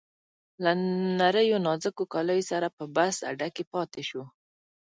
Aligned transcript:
له 0.63 0.71
نریو 1.19 1.57
نازکو 1.67 2.03
کالیو 2.13 2.47
سره 2.51 2.67
په 2.77 2.83
بس 2.95 3.15
اډه 3.29 3.47
کې 3.55 3.63
پاتې 3.73 4.01
شو. 4.09 4.23